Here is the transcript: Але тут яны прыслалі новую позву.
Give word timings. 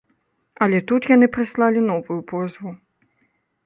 Але 0.65 0.79
тут 0.93 1.01
яны 1.15 1.29
прыслалі 1.37 1.87
новую 1.93 2.21
позву. 2.35 2.69